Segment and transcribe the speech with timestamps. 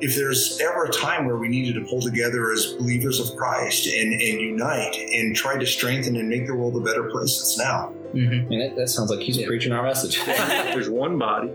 [0.00, 3.86] if there's ever a time where we needed to pull together as believers of Christ
[3.86, 7.58] and, and unite and try to strengthen and make the world a better place, it's
[7.58, 7.92] now.
[8.14, 8.52] Mm-hmm.
[8.52, 10.24] And that, that sounds like he's preaching our message.
[10.26, 11.48] There's one body,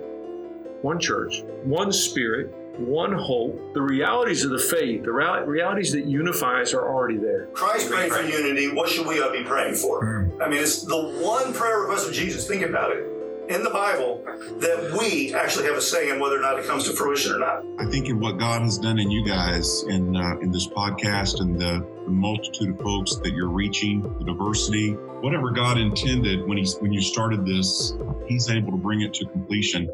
[0.82, 3.74] one church, one spirit, one hope.
[3.74, 7.48] The realities of the faith, the real- realities that unify us are already there.
[7.54, 8.70] Christ prayed for unity.
[8.70, 10.32] What should we be praying for?
[10.42, 12.48] I mean, it's the one prayer request of Jesus.
[12.48, 13.06] Think about it.
[13.50, 14.24] In the Bible,
[14.60, 17.40] that we actually have a say in whether or not it comes to fruition or
[17.40, 17.66] not.
[17.78, 21.42] I think in what God has done in you guys in uh, in this podcast
[21.42, 26.58] and the, the multitude of folks that you're reaching, the diversity, whatever God intended when
[26.58, 27.94] He when you started this,
[28.28, 29.90] He's able to bring it to completion.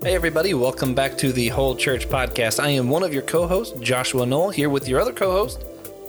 [0.00, 2.62] Hey, everybody, welcome back to the Whole Church Podcast.
[2.62, 5.60] I am one of your co hosts, Joshua Noel, here with your other co host,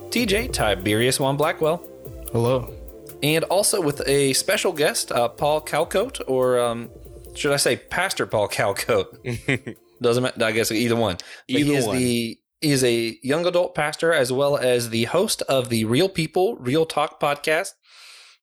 [0.10, 1.84] TJ Tiberius Juan Blackwell.
[2.32, 2.74] Hello.
[3.24, 6.90] And also with a special guest, uh, Paul Calcote, or um,
[7.36, 9.78] should I say Pastor Paul Calcote?
[10.02, 11.16] Doesn't matter, I guess either one.
[11.16, 11.96] But Either he is one.
[11.96, 16.10] The, he is a young adult pastor as well as the host of the Real
[16.10, 17.70] People, Real Talk podcast.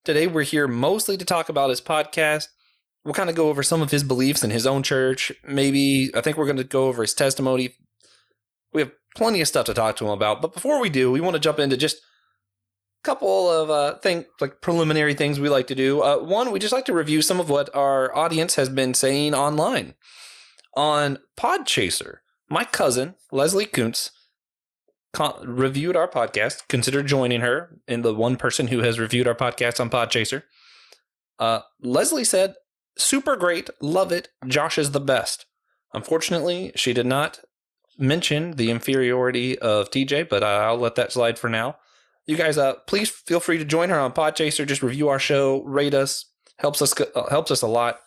[0.03, 2.47] Today, we're here mostly to talk about his podcast.
[3.05, 5.31] We'll kind of go over some of his beliefs in his own church.
[5.47, 7.75] Maybe, I think we're going to go over his testimony.
[8.72, 10.41] We have plenty of stuff to talk to him about.
[10.41, 11.98] But before we do, we want to jump into just
[13.03, 16.03] couple of uh, thing, like preliminary things we like to do.
[16.03, 19.34] Uh, one, we just like to review some of what our audience has been saying
[19.34, 19.95] online.
[20.77, 24.11] On Podchaser, my cousin, Leslie Kuntz,
[25.12, 26.69] con- reviewed our podcast.
[26.69, 30.45] Consider joining her in the one person who has reviewed our podcast on Podchaser.
[31.39, 32.55] Uh, Leslie said,
[32.97, 35.47] super great, love it, Josh is the best.
[35.93, 37.41] Unfortunately, she did not
[37.98, 41.77] mention the inferiority of TJ, but I'll let that slide for now.
[42.27, 44.67] You guys, uh, please feel free to join her on Podchaser.
[44.67, 46.27] Just review our show, rate us,
[46.59, 47.99] helps us uh, helps us a lot.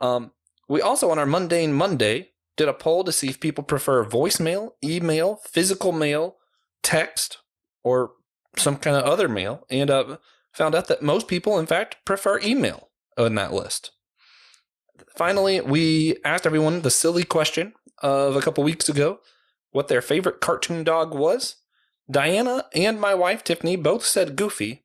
[0.00, 0.32] Um,
[0.68, 4.70] we also on our mundane Monday did a poll to see if people prefer voicemail,
[4.84, 6.36] email, physical mail,
[6.82, 7.38] text,
[7.82, 8.12] or
[8.56, 10.18] some kind of other mail, and uh,
[10.52, 13.92] found out that most people, in fact, prefer email on that list.
[15.16, 19.20] Finally, we asked everyone the silly question of a couple weeks ago
[19.70, 21.56] what their favorite cartoon dog was.
[22.10, 24.84] Diana and my wife Tiffany both said Goofy.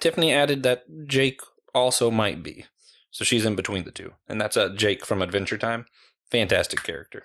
[0.00, 1.40] Tiffany added that Jake
[1.74, 2.66] also might be.
[3.10, 4.12] So she's in between the two.
[4.28, 5.86] And that's uh, Jake from Adventure Time.
[6.30, 7.24] Fantastic character.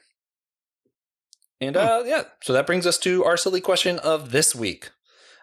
[1.59, 4.91] And uh, yeah, so that brings us to our silly question of this week.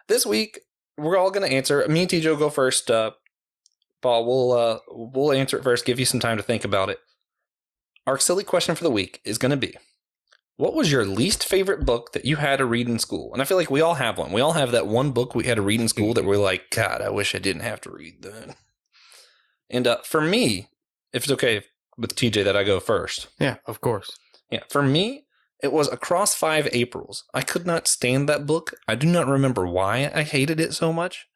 [0.07, 0.61] This week,
[0.97, 1.87] we're all going to answer.
[1.89, 2.91] Me and TJ will go first.
[2.91, 3.13] Uh,
[4.01, 5.87] Paul, we'll uh, we'll answer it first.
[5.87, 6.99] Give you some time to think about it.
[8.07, 9.75] Our silly question for the week is going to be:
[10.57, 13.33] What was your least favorite book that you had to read in school?
[13.33, 14.31] And I feel like we all have one.
[14.33, 16.71] We all have that one book we had to read in school that we're like,
[16.71, 18.57] God, I wish I didn't have to read that.
[19.69, 20.69] And uh, for me,
[21.13, 21.65] if it's okay
[21.99, 24.17] with TJ that I go first, Yeah, of course.
[24.51, 25.27] yeah, for me,
[25.63, 27.25] it was Across Five Aprils.
[27.35, 28.75] I could not stand that book.
[28.87, 31.27] I do not remember why I hated it so much.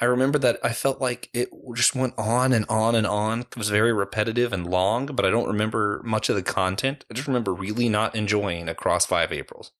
[0.00, 3.40] I remember that I felt like it just went on and on and on.
[3.40, 7.04] It was very repetitive and long, but I don't remember much of the content.
[7.10, 9.72] I just remember really not enjoying Across Five Aprils.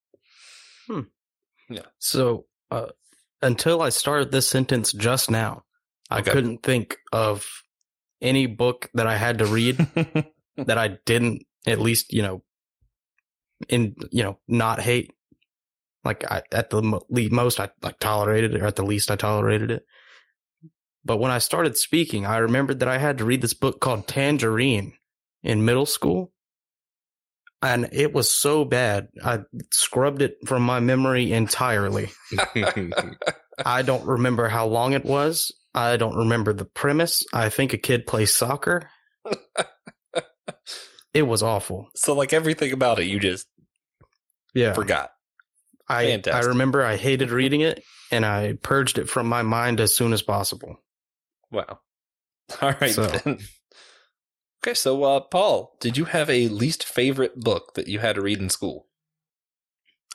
[1.69, 1.83] Yeah.
[1.99, 2.89] So, uh,
[3.41, 5.65] until I started this sentence just now,
[6.11, 6.33] I Okay.
[6.33, 7.47] couldn't think of
[8.21, 9.77] any book that I had to read
[10.57, 12.43] that I didn't at least, you know,
[13.69, 15.13] in, you know, not hate.
[16.05, 19.17] Like I, at the mo- most, I like tolerated it, or at the least, I
[19.17, 19.87] tolerated it.
[21.05, 24.07] But when I started speaking, I remembered that I had to read this book called
[24.07, 24.93] Tangerine
[25.43, 26.33] in middle school.
[27.63, 29.41] And it was so bad, I
[29.71, 32.11] scrubbed it from my memory entirely.
[33.65, 35.53] I don't remember how long it was.
[35.75, 37.25] I don't remember the premise.
[37.35, 38.89] I think a kid plays soccer.
[41.15, 41.89] it was awful.
[41.95, 43.47] so, like everything about it, you just
[44.55, 44.73] Yeah.
[44.73, 45.11] forgot.
[45.89, 47.83] I, I remember I hated reading it
[48.13, 50.77] and I purged it from my mind as soon as possible.
[51.51, 51.81] Wow.
[52.63, 53.39] All right So- then.
[54.63, 58.21] Okay, so uh, Paul, did you have a least favorite book that you had to
[58.21, 58.89] read in school?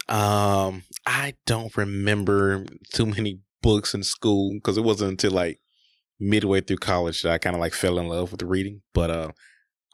[0.08, 5.60] Um, I don't remember too many books in school because it wasn't until like
[6.20, 8.82] midway through college that I kind of like fell in love with reading.
[8.94, 9.32] But uh,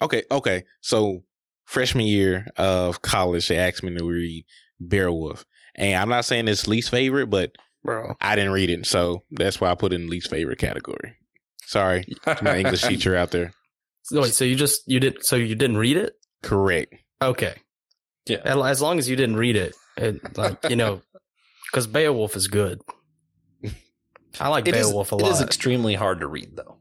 [0.01, 0.65] okay, okay.
[0.81, 1.23] So
[1.65, 4.45] freshman year of college, they asked me to read
[4.85, 5.45] Beowulf,
[5.75, 7.55] and I'm not saying it's least favorite, but
[7.85, 8.15] Bro.
[8.19, 11.15] I didn't read it, so that's why I put it in least favorite category.
[11.71, 13.53] Sorry, to my English teacher out there.
[14.03, 16.15] So wait, so you just you did so you didn't read it?
[16.43, 16.93] Correct.
[17.21, 17.55] Okay.
[18.27, 18.39] Yeah.
[18.43, 21.01] As as long as you didn't read it, it like you know,
[21.71, 22.81] because Beowulf is good.
[24.39, 25.31] I like It is, Beowulf a it lot.
[25.31, 26.77] is extremely hard to read though.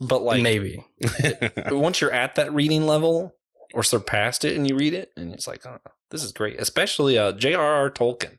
[0.00, 0.84] But like Maybe
[1.70, 3.36] once you're at that reading level,
[3.74, 5.78] or surpassed it and you read it and it's like oh,
[6.10, 8.38] this is great especially uh j.r.r tolkien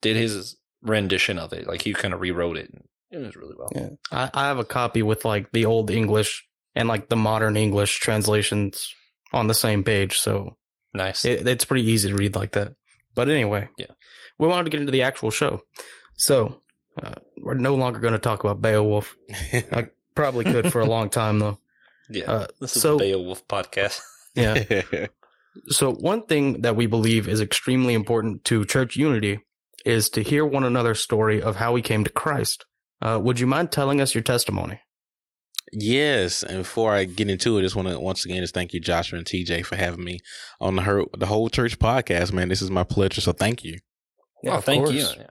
[0.00, 2.84] did his rendition of it like he kind of rewrote it and
[3.22, 3.88] it was really well Yeah.
[4.12, 7.98] I, I have a copy with like the old English and like the modern English
[8.00, 8.92] translations
[9.32, 10.56] on the same page, so
[10.92, 12.74] nice it, it's pretty easy to read like that.
[13.14, 13.86] But anyway, Yeah.
[14.38, 15.62] we wanted to get into the actual show,
[16.16, 16.60] so
[17.02, 19.16] uh, we're no longer going to talk about Beowulf.
[19.52, 21.58] I probably could for a long time though.
[22.10, 24.00] yeah Uh, this is so the beowulf podcast
[24.34, 24.82] yeah.
[25.68, 29.38] So one thing that we believe is extremely important to church unity
[29.84, 32.64] is to hear one another's story of how we came to Christ.
[33.04, 34.80] Uh, would you mind telling us your testimony?
[35.72, 38.72] Yes, and before I get into it, I just want to once again just thank
[38.72, 40.20] you, Joshua and TJ, for having me
[40.60, 42.32] on the her, the whole church podcast.
[42.32, 43.20] Man, this is my pleasure.
[43.20, 43.78] So thank you.
[44.46, 45.26] oh thank you yeah.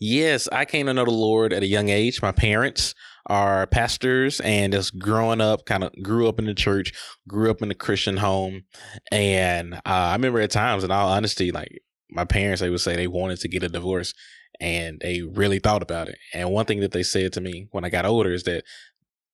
[0.00, 2.22] Yes, I came to know the Lord at a young age.
[2.22, 2.94] My parents
[3.26, 6.92] are pastors, and just growing up, kind of grew up in the church,
[7.26, 8.62] grew up in a Christian home,
[9.10, 11.80] and uh, I remember at times, in all honesty, like
[12.10, 14.14] my parents, they would say they wanted to get a divorce,
[14.60, 16.18] and they really thought about it.
[16.34, 18.64] And one thing that they said to me when I got older is that,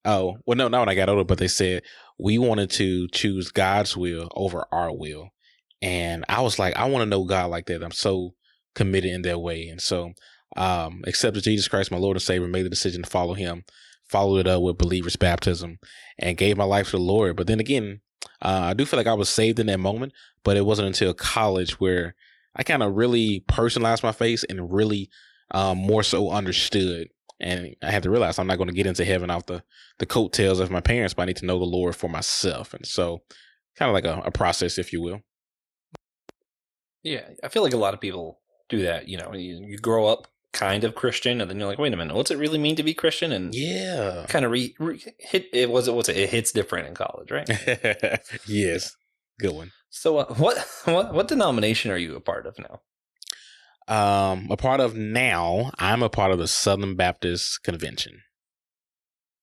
[0.05, 1.83] oh, well, no, not when I got older, but they said
[2.19, 5.31] we wanted to choose God's will over our will,
[5.83, 7.83] and I was like, I want to know God like that.
[7.83, 8.35] I'm so
[8.75, 10.13] committed in that way, and so
[10.57, 13.65] um, accepted Jesus Christ, my Lord and Savior, made the decision to follow Him,
[14.09, 15.79] followed it up with believers' baptism,
[16.19, 17.37] and gave my life to the Lord.
[17.37, 18.01] But then again,
[18.41, 20.13] uh, I do feel like I was saved in that moment,
[20.45, 22.15] but it wasn't until college where
[22.57, 25.11] I kind of really personalized my face and really
[25.51, 27.09] um, more so understood.
[27.41, 29.63] And I had to realize I'm not going to get into heaven off the,
[29.99, 32.73] the coattails of my parents, but I need to know the Lord for myself.
[32.75, 33.23] And so,
[33.77, 35.21] kind of like a, a process, if you will.
[37.03, 40.07] yeah i feel like a lot of people do that you know you, you grow
[40.07, 42.77] up kind of christian and then you're like wait a minute what's it really mean
[42.77, 44.25] to be christian and Yeah.
[44.29, 47.31] kind of re, re hit it was it what's it, it hits different in college
[47.31, 47.49] right
[48.47, 48.97] yes.
[49.39, 49.73] Good one.
[49.91, 52.81] so uh, what what what denomination are you a part of now?
[53.87, 58.23] Um a part of now i'm a part of the southern baptist convention.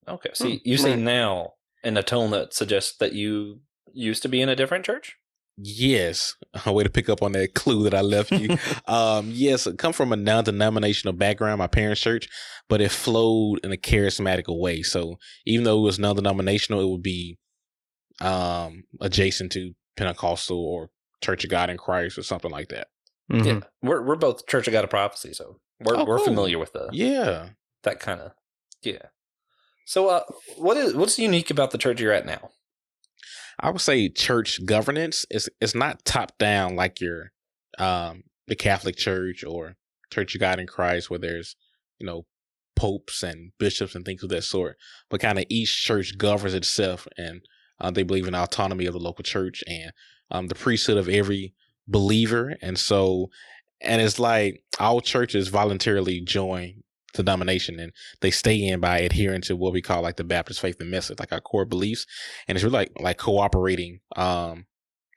[0.07, 1.53] Okay so Hmm, you say now
[1.83, 3.61] in a tone that suggests that you
[3.93, 5.17] used to be in a different church?
[5.57, 6.35] Yes
[6.65, 8.57] a way to pick up on that clue that i left you.
[8.87, 12.27] Um yes I come from a non-denominational background my parents church
[12.67, 14.81] but it flowed in a charismatic way.
[14.81, 17.37] So even though it was non-denominational it would be
[18.21, 20.89] um adjacent to pentecostal or
[21.21, 22.87] church of god in christ or something like that
[23.31, 23.45] Mhm.
[23.45, 26.25] yeah we're we're both church of god of prophecy so we're Oh, we're cool.
[26.25, 27.49] familiar with the yeah
[27.83, 28.31] that kind of
[28.81, 29.05] yeah
[29.85, 30.23] so uh
[30.57, 32.49] what is what's unique about the church you're at now
[33.59, 37.31] I would say church governance is it's not top down like your
[37.77, 39.75] um the Catholic Church or
[40.11, 41.55] Church of God in Christ where there's
[41.99, 42.25] you know
[42.75, 44.77] popes and bishops and things of that sort,
[45.09, 47.41] but kind of each church governs itself and
[47.81, 49.91] uh, they believe in autonomy of the local church and
[50.31, 51.53] um the priesthood of every
[51.87, 53.29] believer and so
[53.81, 56.83] and it's like all churches voluntarily join
[57.13, 57.91] the denomination and
[58.21, 61.19] they stay in by adhering to what we call like the Baptist faith and message,
[61.19, 62.05] like our core beliefs
[62.47, 64.65] and it's really like like cooperating um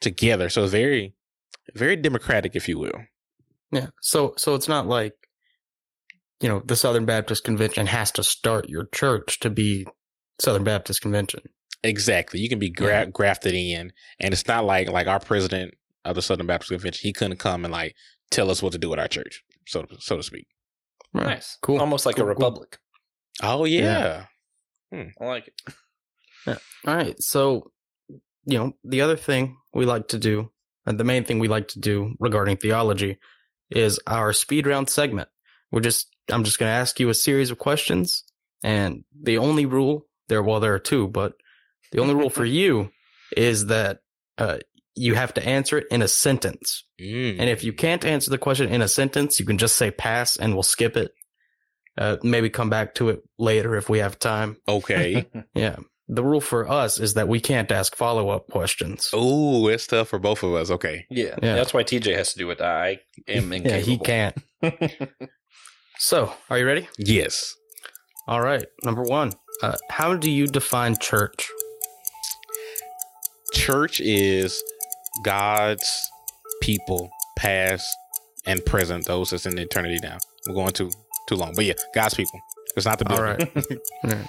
[0.01, 0.49] together.
[0.49, 1.15] So it's very
[1.75, 3.05] very democratic, if you will.
[3.71, 3.89] Yeah.
[4.01, 5.15] So so it's not like
[6.41, 9.87] you know, the Southern Baptist Convention has to start your church to be
[10.41, 11.41] Southern Baptist Convention.
[11.85, 12.41] Exactly.
[12.41, 13.05] You can be gra- Yeah.
[13.07, 17.01] grafted in, and it's not like like our president of the Southern Baptist Convention.
[17.07, 17.95] He couldn't come and like
[18.31, 20.47] tell us what to do with our church, so so to speak.
[21.13, 21.27] Right.
[21.27, 21.79] nice Cool.
[21.79, 22.35] almost like Cool, a cool.
[22.35, 22.79] republic
[23.43, 24.25] Oh yeah.
[24.93, 25.03] Yeah.
[25.05, 25.09] Hmm.
[25.21, 27.21] i like it All right.
[27.23, 27.71] So,
[28.47, 30.51] you know, the other thing we like to do,
[30.87, 33.19] and the main thing we like to do regarding theology,
[33.71, 35.29] is our speed round segment.
[35.71, 38.25] We're just, I'm just going to ask you a series of questions,
[38.63, 41.33] and the only rule there, well, there are two, but
[41.95, 42.91] the only rule for you
[43.37, 44.01] is that
[44.37, 44.59] uh,
[44.95, 46.85] you have to answer it in a sentence.
[47.01, 47.39] Mm.
[47.41, 50.37] And if you can't answer the question in a sentence, you can just say pass,
[50.37, 51.13] and we'll skip it.
[51.97, 54.57] Uh, maybe come back to it later if we have time.
[54.69, 55.27] okay.
[55.55, 55.77] Yeah.
[56.07, 59.09] The rule for us is that we can't ask follow up questions.
[59.15, 60.71] oh, it's tough for both of us.
[60.71, 61.07] Okay.
[61.09, 61.55] yeah, Yeah.
[61.55, 63.71] that's why tj has to do it i am incapable.
[63.71, 64.37] yeah, he can't.
[65.99, 66.89] So, are you ready?
[66.99, 67.55] Yes.
[68.27, 68.67] All right.
[68.83, 69.33] Number one,
[69.63, 71.49] uh, how do you define church?
[73.65, 74.63] Church is
[75.25, 76.11] God's
[76.61, 77.87] people, past
[78.47, 79.07] and present.
[79.07, 80.19] Those that's in eternity now.
[80.47, 80.91] We're going too
[81.29, 82.39] too long, but yeah, God's people.
[82.77, 83.49] It's not the All building.
[83.55, 83.79] right.
[84.05, 84.29] All right.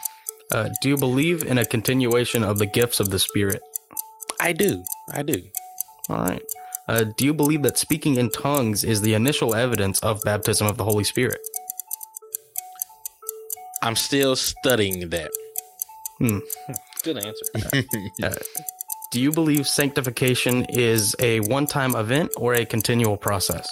[0.54, 3.62] Uh, do you believe in a continuation of the gifts of the Spirit?
[4.40, 4.82] I do.
[5.12, 5.42] I do.
[6.10, 6.44] All right.
[6.88, 10.78] Uh, do you believe that speaking in tongues is the initial evidence of baptism of
[10.78, 11.40] the Holy Spirit?
[13.82, 15.32] I'm still studying that.
[17.04, 17.46] good answer
[17.82, 17.84] Do
[19.16, 23.66] do you believe sanctification is a one time event or a continual process?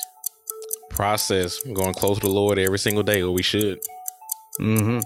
[0.89, 3.77] Process going close to the Lord every single day, or we should.
[4.61, 4.99] Mm-hmm.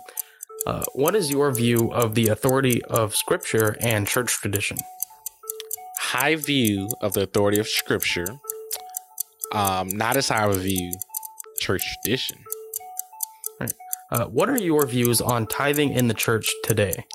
[0.67, 4.77] Uh, what is your view of the authority of Scripture and church tradition?
[5.98, 8.27] High view of the authority of Scripture.
[9.53, 10.94] Um, not as high a view
[11.62, 12.38] church tradition.
[14.12, 17.06] Uh, what are your views on tithing in the church today?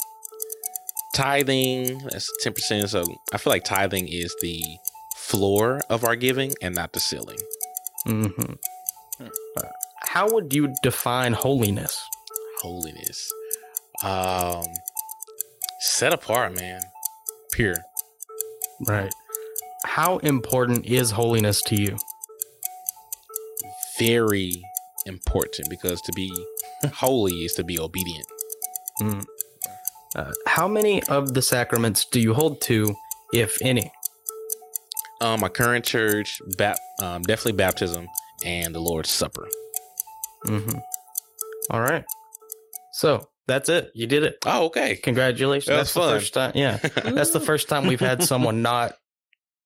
[1.14, 2.88] Tithing, that's ten percent.
[2.90, 4.62] So I feel like tithing is the
[5.16, 7.38] floor of our giving and not the ceiling.
[8.04, 8.28] hmm
[9.21, 9.62] Uh,
[10.07, 12.02] how would you define holiness?
[12.61, 13.31] Holiness,
[14.04, 14.64] um,
[15.81, 16.81] set apart, man,
[17.52, 17.76] pure.
[18.87, 19.12] Right.
[19.85, 21.97] How important is holiness to you?
[23.99, 24.52] very
[25.07, 26.31] important because to be
[26.95, 28.26] holy is to be obedient.
[29.00, 29.25] Mm.
[30.14, 32.95] Uh, how many of the sacraments do you hold to,
[33.33, 33.90] if any?
[35.21, 38.07] Um, my current church, bap- um, definitely baptism
[38.45, 39.49] and the Lord's Supper.
[40.47, 40.78] Mm-hmm.
[41.71, 42.04] All right.
[42.95, 43.90] So that's it.
[43.95, 44.37] You did it.
[44.45, 44.97] Oh, okay.
[44.97, 45.66] Congratulations.
[45.69, 46.19] That that's was the fun.
[46.19, 46.52] first time.
[46.54, 46.76] Yeah.
[47.14, 48.95] That's the first time we've had someone not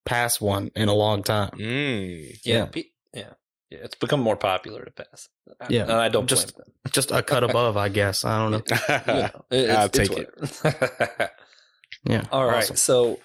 [0.04, 1.50] pass one in a long time.
[1.56, 2.38] Mm.
[2.44, 2.64] Yeah, Yeah.
[2.66, 2.84] pe-
[3.14, 3.30] yeah,
[3.70, 3.78] yeah.
[3.82, 5.28] It's become more popular to pass.
[5.68, 8.24] Yeah, and I don't just- blame Just a cut above, I guess.
[8.24, 8.58] I don't know.
[8.58, 9.02] them.
[9.06, 11.30] You know, it- I'll take it's it.
[12.04, 12.22] Yeah.
[12.30, 12.58] All right.
[12.58, 12.76] awesome.
[12.76, 13.18] So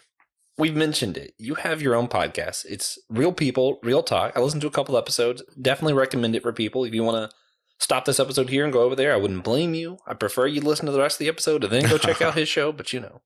[0.58, 1.34] we've mentioned it.
[1.38, 2.66] You have your own podcast.
[2.70, 4.34] It's Real People, Real Talk.
[4.36, 5.44] I listened to a couple episodes.
[5.62, 6.84] Definitely recommend it for people.
[6.86, 7.36] If you want to
[7.80, 9.98] stop this episode here and go over there, I wouldn't blame you.
[10.08, 12.36] I prefer you listen to the rest of the episode and then go check out
[12.36, 12.72] his show.
[12.72, 13.22] But you know,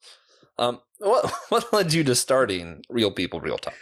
[0.58, 3.76] um, what what led you to starting Real People, Real Talk?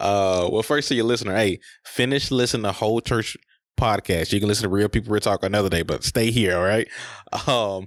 [0.00, 3.36] Uh, well, first to your listener, hey, finish listening to whole church
[3.78, 4.32] podcast.
[4.32, 6.88] You can listen to Real People Real Talk another day, but stay here, all right?
[7.46, 7.86] Um,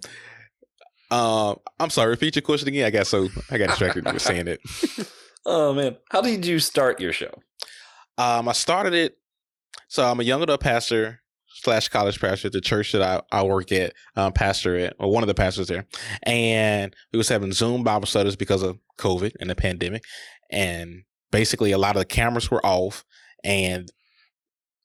[1.12, 2.10] um, I'm sorry.
[2.10, 2.86] Repeat your question again.
[2.86, 4.60] I got so I got distracted with saying it.
[5.46, 7.34] Oh man, how did you start your show?
[8.18, 9.18] Um, I started it.
[9.90, 13.44] So I'm a young adult pastor slash college pastor at the church that I, I
[13.44, 15.86] work at, um, pastor at, or one of the pastors there.
[16.24, 20.04] And we was having Zoom Bible studies because of COVID and the pandemic.
[20.50, 21.04] And
[21.34, 23.04] basically a lot of the cameras were off
[23.44, 23.92] and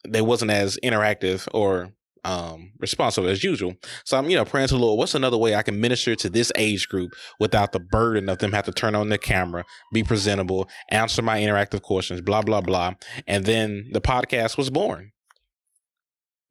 [0.08, 1.92] they wasn't as interactive or
[2.24, 3.74] um responsive as usual.
[4.04, 6.30] So I'm, you know, praying to the Lord, what's another way I can minister to
[6.30, 10.02] this age group without the burden of them have to turn on their camera, be
[10.02, 12.94] presentable, answer my interactive questions, blah, blah, blah.
[13.26, 15.12] And then the podcast was born.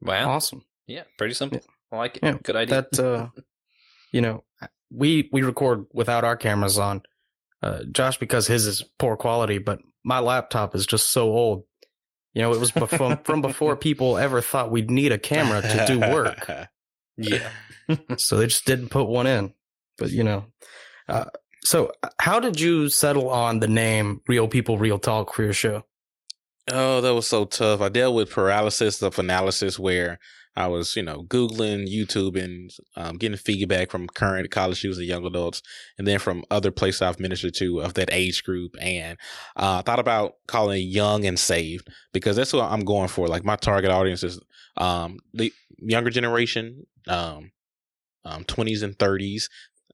[0.01, 0.29] Wow.
[0.29, 0.63] Awesome.
[0.85, 1.59] Yeah, pretty simple.
[1.91, 2.23] I like it.
[2.23, 2.85] Yeah, Good idea.
[2.91, 3.27] That uh,
[4.11, 4.43] you know,
[4.91, 7.01] we we record without our cameras on.
[7.63, 11.63] Uh, Josh, because his is poor quality, but my laptop is just so old.
[12.33, 15.85] You know, it was before, from before people ever thought we'd need a camera to
[15.87, 16.49] do work.
[17.17, 17.49] yeah.
[18.17, 19.53] so they just didn't put one in.
[19.97, 20.45] But you know,
[21.09, 21.25] uh,
[21.63, 25.83] so how did you settle on the name "Real People, Real Talk" for your show?
[26.69, 27.81] Oh, that was so tough.
[27.81, 30.19] I dealt with paralysis of analysis where
[30.57, 35.07] I was, you know, Googling, YouTube, and um, getting feedback from current college students and
[35.07, 35.61] young adults,
[35.99, 38.75] and then from other places I've ministered to of that age group.
[38.81, 39.19] And
[39.55, 43.27] uh, I thought about calling Young and Saved because that's what I'm going for.
[43.27, 44.39] Like my target audience is
[44.77, 47.51] um, the younger generation, um,
[48.25, 49.43] um, 20s and 30s.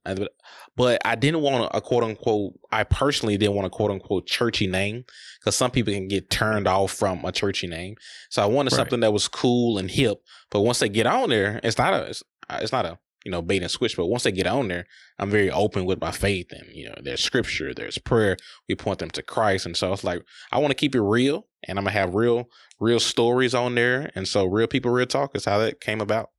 [0.05, 0.33] But-
[0.75, 4.65] But I didn't want a quote unquote, I personally didn't want a quote unquote churchy
[4.67, 5.05] name
[5.39, 7.95] because some people can get turned off from a churchy name.
[8.31, 8.77] So I wanted Right.
[8.77, 10.17] something that was cool and hip.
[10.49, 13.31] But once they get on there, it's not a, it's, uh, it's not a, you
[13.31, 13.95] know, bait and switch.
[13.95, 14.85] But once they get on there,
[15.19, 18.35] I'm very open with my faith and, you know, there's scripture, there's prayer.
[18.67, 19.65] We point them to Christ.
[19.67, 22.15] And so it's like, I want to keep it real and I'm going to have
[22.15, 24.11] real, real stories on there.
[24.15, 26.31] And so real people, real talk is how that came about.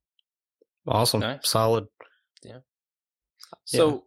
[0.88, 1.48] Awesome, Nice.
[1.48, 1.84] solid.
[3.64, 4.04] So,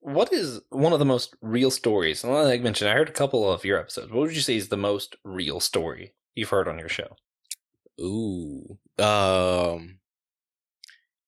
[0.00, 2.24] what is one of the most real stories?
[2.24, 4.10] And like I mentioned, I heard a couple of your episodes.
[4.10, 7.16] What would you say is the most real story you've heard on your show?
[8.00, 8.78] Ooh.
[8.98, 9.98] Um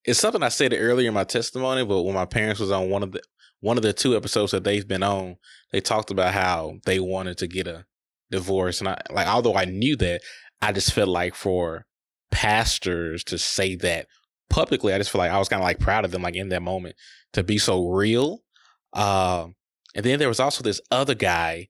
[0.05, 3.02] it's something I said earlier in my testimony, but when my parents was on one
[3.02, 3.23] of the
[3.61, 5.37] one of the two episodes that they've been on,
[5.71, 7.87] they talked about how they wanted to get a
[8.31, 8.81] divorce.
[8.81, 10.23] And I like although I knew that,
[10.61, 11.87] I just felt like for
[12.31, 14.07] pastors to say that
[14.52, 16.50] publicly, I just feel like I was kind of like proud of them, like in
[16.50, 16.94] that moment,
[17.32, 18.38] to be so real.
[18.92, 19.56] Um
[19.94, 21.68] and then there was also this other guy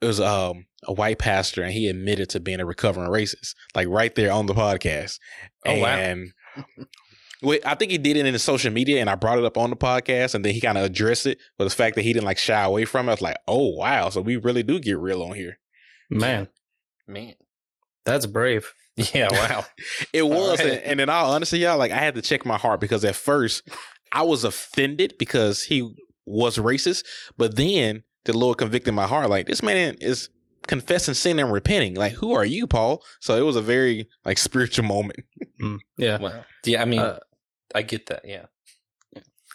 [0.00, 3.88] it was um a white pastor and he admitted to being a recovering racist like
[3.88, 5.18] right there on the podcast
[5.66, 6.16] Oh, wow.
[7.42, 9.56] wait, i think he did it in his social media and i brought it up
[9.56, 12.12] on the podcast and then he kind of addressed it but the fact that he
[12.12, 14.78] didn't like shy away from it i was like oh wow so we really do
[14.78, 15.58] get real on here
[16.10, 16.48] Man,
[17.06, 17.34] Man.
[18.04, 18.72] that's brave.
[18.96, 19.64] Yeah, wow.
[20.12, 20.72] it was right.
[20.74, 23.16] and, and in all honesty y'all like i had to check my heart because at
[23.16, 23.68] first
[24.12, 25.94] i was offended because he
[26.26, 27.04] was racist
[27.36, 29.30] but then the Lord convicted my heart.
[29.30, 30.28] Like this man is
[30.66, 31.94] confessing sin and repenting.
[31.94, 33.02] Like who are you, Paul?
[33.20, 35.20] So it was a very like spiritual moment.
[35.60, 36.18] Mm, yeah.
[36.18, 37.18] Well, yeah, I mean, Uh,
[37.74, 38.22] I get that.
[38.24, 38.46] Yeah.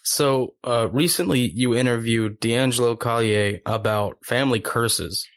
[0.04, 5.28] So uh, recently, you interviewed D'Angelo Collier about family curses.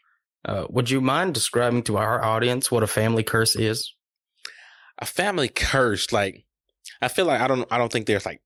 [0.45, 3.93] Uh, would you mind describing to our audience what a family curse is?
[4.99, 6.45] a family curse like
[7.01, 8.41] i feel like i don't i don't think there's like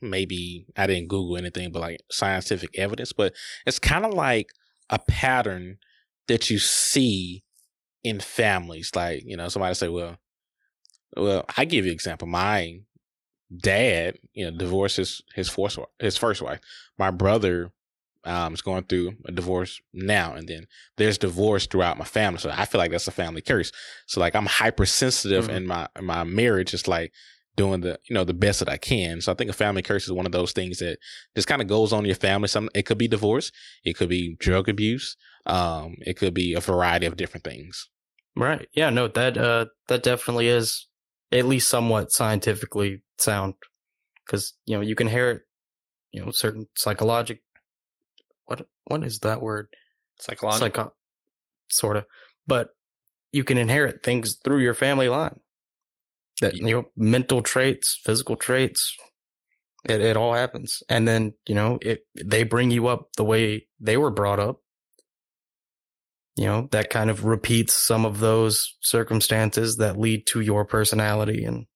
[0.00, 3.32] maybe i didn't google anything but like scientific evidence but
[3.66, 4.50] it's kind of like
[4.90, 5.78] a pattern
[6.28, 7.44] that you see
[8.02, 10.16] in families like you know somebody say well
[11.16, 12.80] well i give you an example my
[13.62, 16.60] dad you know divorces his first his first wife
[16.98, 17.70] my brother
[18.24, 22.38] um, is going through a divorce now, and then there's divorce throughout my family.
[22.38, 23.72] So I feel like that's a family curse.
[24.06, 25.56] So like I'm hypersensitive Mhm.
[25.56, 27.12] in my in my marriage, just like
[27.56, 29.20] doing the you know the best that I can.
[29.20, 30.98] So I think a family curse is one of those things that
[31.34, 32.48] just kind of goes on your family.
[32.48, 33.50] Some it could be divorce,
[33.84, 37.88] it could be drug abuse, um, it could be a variety of different things.
[38.36, 38.68] Right.
[38.72, 38.90] Yeah.
[38.90, 39.08] No.
[39.08, 40.88] That uh, that definitely is
[41.30, 43.54] at least somewhat scientifically sound,
[44.24, 45.42] because you know you can inherit,
[46.12, 47.42] you know, certain psychologic.
[48.46, 49.68] What what is that word?
[50.20, 50.66] Psychological.
[50.66, 50.92] Psycho,
[51.68, 52.06] sort of,
[52.46, 52.70] but
[53.32, 55.40] you can inherit things through your family line.
[56.40, 58.96] That you know, mental traits, physical traits,
[59.84, 63.66] it it all happens, and then you know, it they bring you up the way
[63.80, 64.60] they were brought up.
[66.36, 71.44] You know, that kind of repeats some of those circumstances that lead to your personality
[71.44, 71.66] and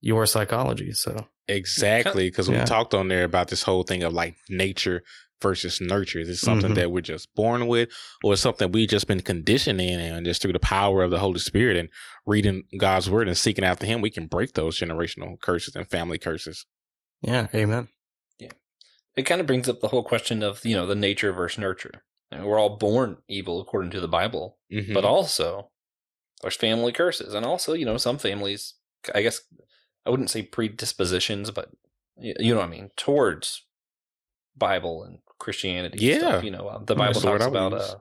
[0.00, 0.92] your psychology.
[0.92, 5.02] So Exactly, because we talked on there about this whole thing of like nature
[5.42, 6.18] versus nurture.
[6.20, 6.76] Is it something Mhm.
[6.76, 7.88] that we're just born with,
[8.24, 11.18] or is something we've just been conditioned in, and just through the power of the
[11.18, 11.88] Holy Spirit and
[12.26, 16.18] reading God's word and seeking after Him, we can break those generational curses and family
[16.18, 16.66] curses.
[17.22, 17.88] yeah, amen.
[18.38, 18.52] Yeah,
[19.16, 22.04] it kind of brings up the whole question of you know the nature versus nurture.
[22.32, 24.94] And we're all born evil according to the Bible, Mhm.
[24.94, 25.70] but also
[26.42, 28.74] there's family curses, and also you know some families.
[29.14, 29.42] I guess
[30.06, 31.70] I wouldn't say predispositions, but
[32.16, 33.66] you know what I mean towards
[34.56, 35.98] Bible and Christianity.
[36.00, 36.18] Yeah.
[36.18, 36.44] stuff.
[36.44, 37.82] you know uh, the Bible talks about use.
[37.82, 37.94] uh,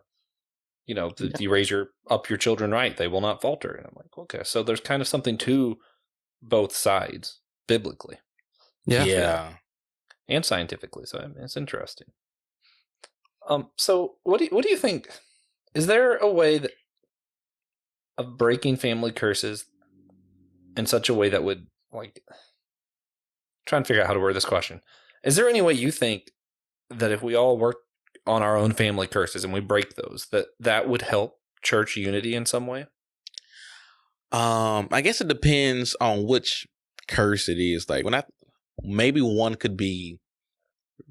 [0.86, 3.72] you know if you raise your up your children right, they will not falter.
[3.72, 5.78] And I'm like, okay, so there's kind of something to
[6.42, 8.18] both sides biblically
[8.86, 9.04] Yeah.
[9.06, 9.54] yeah.
[10.28, 11.06] and scientifically.
[11.06, 12.08] So I mean, it's interesting.
[13.48, 13.70] Um.
[13.78, 15.10] So what do you, what do you think?
[15.74, 16.72] Is there a way that
[18.18, 19.66] of breaking family curses
[20.76, 22.22] in such a way that would like
[23.66, 24.82] trying to figure out how to word this question?
[25.24, 26.32] Is there any way you think
[26.90, 27.78] that if we all work
[28.26, 32.36] on our own family curses and we break those, that that would help church unity
[32.36, 32.88] in some way?
[34.32, 36.68] Um, I guess it depends on which
[37.08, 37.90] curse it is.
[37.90, 38.24] Like when I
[38.84, 40.20] maybe one could be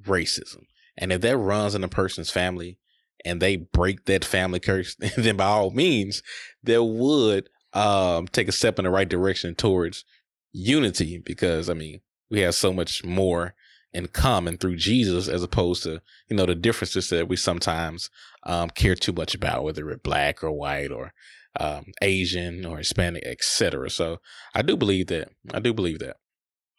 [0.02, 0.64] racism.
[0.96, 2.78] And if that runs in a person's family
[3.24, 6.22] and they break that family curse, then by all means,
[6.62, 10.04] that would um take a step in the right direction towards
[10.52, 13.54] unity because I mean, we have so much more
[13.92, 18.10] in common through Jesus as opposed to, you know, the differences that we sometimes
[18.44, 21.12] um care too much about, whether we're black or white or
[21.60, 23.90] um, Asian or Hispanic, etc.
[23.90, 24.18] So
[24.54, 25.30] I do believe that.
[25.52, 26.16] I do believe that.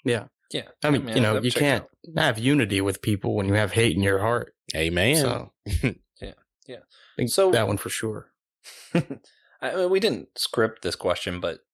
[0.05, 0.25] Yeah.
[0.51, 2.23] Yeah, I mean, you know, you can't out.
[2.23, 4.55] have unity with people when you have hate in your heart.
[4.75, 5.15] Amen.
[5.17, 5.51] So,
[5.83, 6.33] Yeah,
[6.67, 6.77] yeah.
[6.77, 8.31] I think So- that one for sure.
[9.61, 11.68] I mean, we didn't script this question, but how,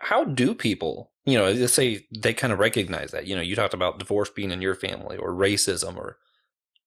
[0.00, 3.56] how do people, you know, let's say they kind of recognize that, you know, you
[3.56, 6.18] talked about divorce being in your family or racism, or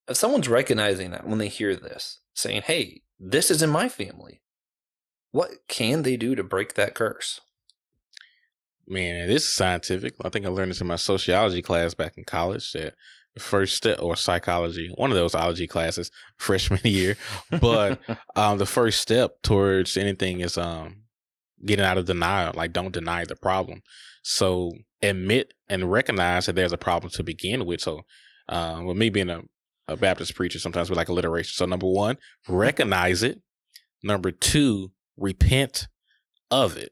[0.08, 4.42] if someone's recognizing that when they hear this, saying, hey, this is in my family,
[5.32, 7.42] what can they do to break that curse?
[8.88, 10.14] Man, this is scientific.
[10.24, 12.74] I think I learned this in my sociology class back in college.
[12.74, 12.96] That
[13.34, 17.18] the first step, or psychology, one of those ology classes, freshman year.
[17.50, 18.00] But
[18.36, 21.03] um, the first step towards anything is um
[21.66, 22.54] getting out of denial.
[22.56, 23.82] Like, don't deny the problem.
[24.24, 24.72] So
[25.02, 27.82] admit and recognize that there's a problem to begin with.
[27.82, 28.02] So,
[28.50, 29.42] uh, with me being a,
[29.88, 31.54] a Baptist preacher, sometimes we like alliteration.
[31.54, 33.42] So, number one, recognize it.
[34.02, 35.88] Number two, repent
[36.52, 36.92] of it.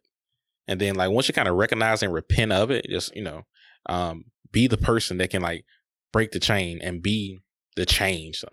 [0.67, 3.43] And then, like, once you kind of recognize and repent of it, just you know,
[3.88, 5.65] um, be the person that can like
[6.13, 7.39] break the chain and be
[7.75, 8.43] the change.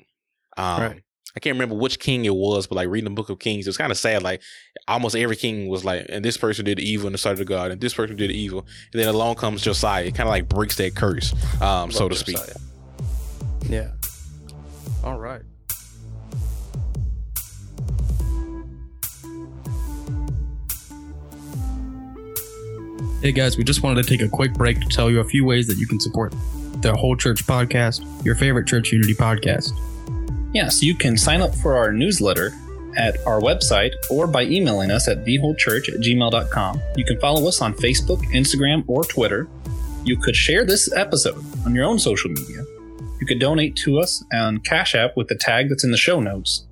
[0.56, 1.02] Um, Right.
[1.36, 3.68] I can't remember which king it was, but like reading the book of Kings, it
[3.68, 4.22] was kind of sad.
[4.22, 4.42] Like
[4.88, 7.70] almost every king was like, and this person did evil in the sight of God,
[7.70, 8.66] and this person did evil.
[8.92, 10.04] And then along comes Josiah.
[10.04, 12.38] It kind of like breaks that curse, um, so Love to speak.
[13.68, 13.90] Yeah.
[15.04, 15.42] All right.
[23.20, 25.44] Hey guys, we just wanted to take a quick break to tell you a few
[25.44, 26.32] ways that you can support
[26.82, 29.72] the Whole Church Podcast, your favorite church unity podcast.
[30.54, 32.52] Yeah, so you can sign up for our newsletter
[32.98, 36.82] at our website or by emailing us at thewholechurch at gmail.com.
[36.96, 39.48] You can follow us on Facebook, Instagram, or Twitter.
[40.04, 42.64] You could share this episode on your own social media.
[43.20, 46.20] You could donate to us on Cash App with the tag that's in the show
[46.20, 46.66] notes.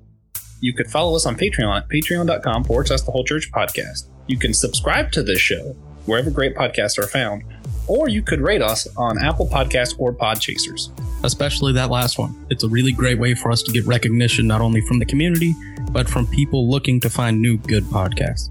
[0.59, 4.07] You could follow us on Patreon at patreon.com forward slash the whole church podcast.
[4.27, 7.43] You can subscribe to this show wherever great podcasts are found,
[7.87, 10.89] or you could rate us on Apple Podcasts or Podchasers.
[11.23, 12.35] especially that last one.
[12.49, 15.55] It's a really great way for us to get recognition not only from the community,
[15.91, 18.49] but from people looking to find new good podcasts.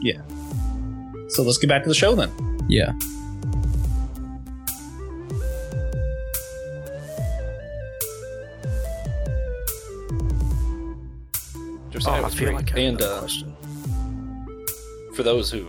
[0.00, 0.20] Yeah.
[1.28, 2.30] So let's get back to the show then.
[2.68, 2.92] Yeah.
[11.90, 12.56] Josiah Oh, I was feel great.
[12.56, 13.54] like I and uh, question.
[15.14, 15.66] for those who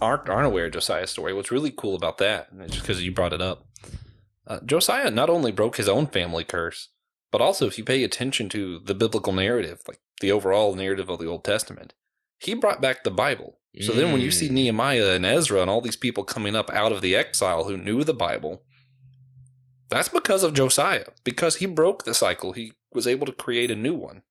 [0.00, 3.32] aren't aren't aware of Josiah's story, what's really cool about that, just because you brought
[3.32, 3.66] it up,
[4.46, 6.88] uh, Josiah not only broke his own family curse,
[7.30, 11.18] but also if you pay attention to the biblical narrative, like the overall narrative of
[11.18, 11.94] the Old Testament,
[12.38, 13.58] he brought back the Bible.
[13.80, 14.52] So then, when you see Mm.
[14.52, 18.04] Nehemiah and Ezra and all these people coming up out of the exile who knew
[18.04, 18.62] the Bible,
[19.88, 21.06] that's because of Josiah.
[21.24, 24.22] Because he broke the cycle, he was able to create a new one.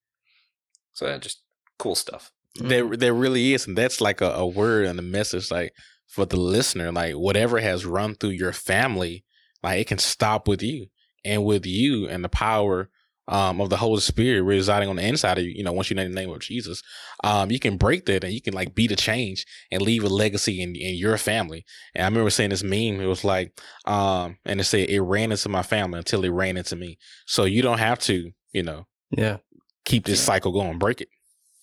[0.94, 1.42] So yeah, just
[1.78, 2.32] cool stuff.
[2.56, 5.74] There, there really is, and that's like a, a word and a message, like
[6.08, 9.24] for the listener, like whatever has run through your family,
[9.64, 10.88] like it can stop with you,
[11.26, 12.90] and with you and the power
[13.28, 15.52] um, of the Holy Spirit residing on the inside of you.
[15.56, 16.84] You know, once you name the name of Jesus,
[17.24, 20.10] um, you can break that, and you can like be the change and leave a
[20.10, 21.66] legacy in in your family.
[21.96, 23.02] And I remember saying this meme.
[23.02, 26.58] It was like, um, and it said it ran into my family until it ran
[26.58, 26.98] into me.
[27.26, 29.38] So you don't have to, you know, Yeah.
[29.86, 31.08] keep this cycle going, break it.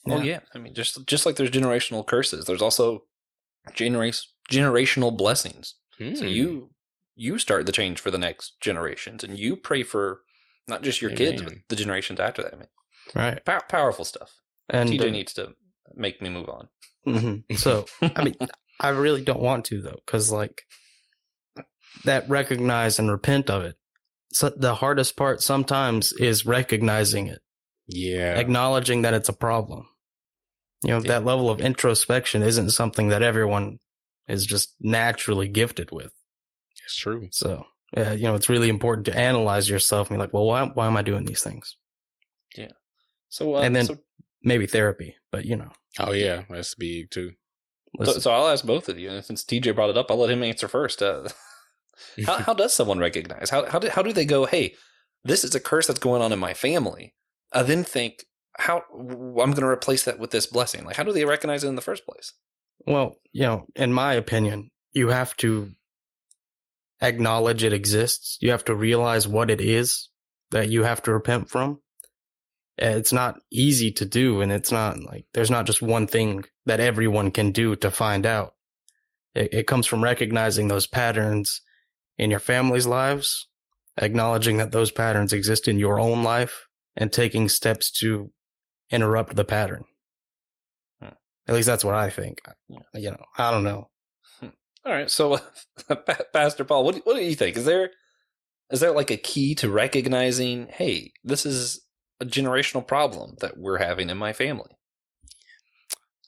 [0.09, 3.05] Oh yeah, I mean, just just like there's generational curses, there's also
[3.75, 4.13] genera-
[4.51, 5.75] generational blessings.
[5.99, 6.27] So Hmm.
[6.27, 6.71] you
[7.15, 10.23] you start the change for the next generations, and you pray for
[10.67, 12.55] not just your kids, but the generations after that.
[12.55, 12.69] I mean,
[13.15, 13.45] Right.
[13.45, 14.33] pow- powerful stuff.
[14.71, 15.55] And TJ uh, needs to
[15.95, 16.69] make me move on.
[17.07, 17.59] mhm.
[17.59, 17.87] so,
[18.17, 18.37] I mean,
[18.79, 20.63] I really don't want to though, because like
[22.05, 23.77] that recognize and repent of it.
[24.33, 27.41] So the hardest part sometimes is recognizing it,
[27.93, 28.39] Yeah.
[28.39, 29.89] acknowledging that it's a problem.
[30.83, 33.79] You know, that level of introspection isn't something that everyone
[34.29, 36.13] is just naturally gifted with.
[36.85, 37.29] It's true.
[37.33, 40.65] So, yeah, you know, it's really important to analyze yourself and be like, well, why,
[40.73, 41.77] why am I doing these things?
[42.57, 42.73] Yeah.
[43.29, 43.99] So uh, And then- so,
[44.43, 47.33] Maybe therapy, but you know, Oh yeah, that's big too.
[48.03, 50.31] so, so I'll ask both of you, and since TJ brought it up, I'll let
[50.31, 51.03] him answer first.
[51.03, 51.29] Uh,
[52.27, 53.51] how how does someone recognize?
[53.51, 54.47] How how do, how do they go?
[54.47, 54.77] Hey,
[55.25, 57.13] this is a curse that's going on in my family.
[57.53, 58.27] I then think
[58.59, 60.85] how I'm going to replace that with this blessing.
[60.85, 62.33] Like, how do they recognize it in the first place?
[62.87, 65.71] well, you know, in my opinion, you have to
[67.03, 68.39] acknowledge it exists.
[68.41, 70.09] You have to realize what it is
[70.51, 71.81] that you have to repent from.
[72.81, 76.45] Uh, It's not easy to do, and it's not like there's not just one thing
[76.67, 78.55] that everyone can do to find out.
[79.35, 81.61] It, it comes from recognizing those patterns
[82.19, 83.47] in your family's lives,
[84.01, 86.67] acknowledging that those patterns exist in your own life,
[87.01, 88.31] and taking steps to
[88.91, 89.85] interrupt the pattern.
[91.03, 91.15] Hmm.
[91.49, 92.43] At least that's what I think.
[92.95, 93.89] You know, I don't know.
[94.43, 95.39] All right, so
[95.89, 97.57] Pa- Pastor Paul, what do, what do you think?
[97.57, 97.91] Is there
[98.71, 100.69] is there like a key to recognizing?
[100.69, 101.81] Hey, this is
[102.21, 104.71] a generational problem that we're having in my family.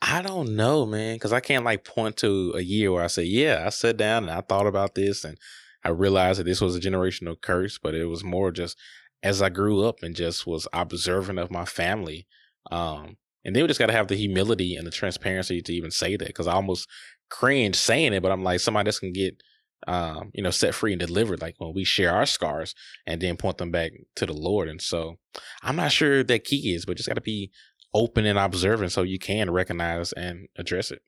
[0.00, 3.22] I don't know, man, because I can't like point to a year where I say,
[3.22, 5.38] yeah, I sat down and I thought about this and
[5.84, 8.76] I realized that this was a generational curse, but it was more just
[9.22, 12.26] as I grew up and just was observant of my family.
[12.70, 15.90] Um, and then we just got to have the humility and the transparency to even
[15.90, 16.88] say that because I almost
[17.30, 19.42] cringe saying it, but I'm like somebody that's gonna get,
[19.86, 21.40] um, you know, set free and delivered.
[21.40, 22.74] Like when we share our scars
[23.06, 24.68] and then point them back to the Lord.
[24.68, 25.16] And so
[25.62, 27.50] I'm not sure that key is, but just got to be
[27.94, 31.02] open and observant so you can recognize and address it.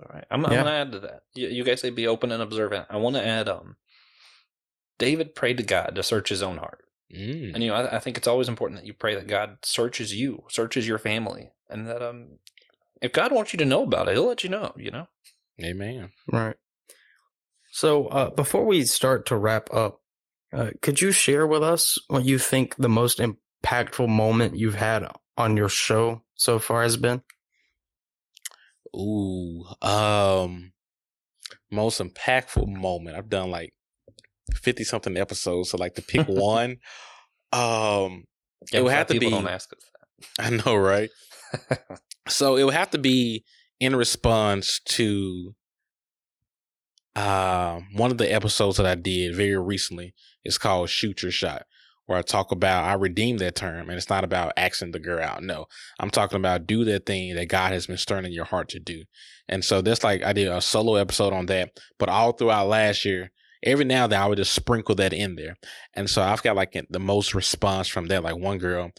[0.00, 1.22] All right, I'm, I'm gonna add to that.
[1.34, 2.86] You, you guys say be open and observant.
[2.88, 3.48] I want to add.
[3.48, 3.76] Um,
[4.98, 6.84] David prayed to God to search his own heart,
[7.14, 7.54] Mm.
[7.54, 10.14] and you know I, I think it's always important that you pray that God searches
[10.14, 12.38] you, searches your family, and that um,
[13.02, 14.72] if God wants you to know about it, He'll let you know.
[14.76, 15.08] You know.
[15.62, 16.10] Amen.
[16.30, 16.56] Right.
[17.72, 20.00] So, uh, before we start to wrap up,
[20.52, 25.06] uh, could you share with us what you think the most impactful moment you've had
[25.36, 27.22] on your show so far has been?
[28.96, 30.72] Ooh, um,
[31.70, 33.16] most impactful moment.
[33.16, 33.72] I've done like
[34.62, 36.76] fifty something episodes, so like to pick one.
[37.52, 38.24] Um,
[38.72, 39.30] it would have to be.
[39.30, 39.90] Don't ask us
[40.38, 41.10] I know, right?
[42.28, 43.44] So it would have to be
[43.80, 45.54] in response to
[47.16, 50.14] um one of the episodes that I did very recently.
[50.44, 51.64] It's called Shoot Your Shot,
[52.06, 55.24] where I talk about I redeem that term and it's not about asking the girl
[55.24, 55.42] out.
[55.42, 55.66] No,
[55.98, 58.78] I'm talking about do that thing that God has been stirring in your heart to
[58.78, 59.04] do.
[59.48, 63.04] And so that's like I did a solo episode on that, but all throughout last
[63.04, 65.56] year, every now and then I would just sprinkle that in there.
[65.94, 68.22] And so I've got like the most response from that.
[68.22, 68.90] Like one girl,